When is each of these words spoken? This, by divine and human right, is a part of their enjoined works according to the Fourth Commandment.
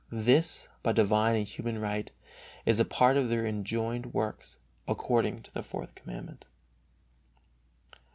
This, 0.11 0.67
by 0.81 0.93
divine 0.93 1.35
and 1.35 1.47
human 1.47 1.79
right, 1.79 2.09
is 2.65 2.79
a 2.79 2.85
part 2.85 3.17
of 3.17 3.29
their 3.29 3.45
enjoined 3.45 4.15
works 4.15 4.57
according 4.87 5.43
to 5.43 5.53
the 5.53 5.61
Fourth 5.61 5.93
Commandment. 5.93 6.47